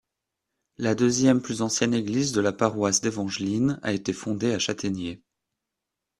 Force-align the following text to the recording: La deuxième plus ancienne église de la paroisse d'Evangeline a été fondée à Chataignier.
La 0.77 0.95
deuxième 0.95 1.43
plus 1.43 1.61
ancienne 1.61 1.93
église 1.93 2.31
de 2.31 2.41
la 2.41 2.51
paroisse 2.53 3.01
d'Evangeline 3.01 3.79
a 3.83 3.93
été 3.93 4.13
fondée 4.13 4.51
à 4.51 4.57
Chataignier. 4.57 5.21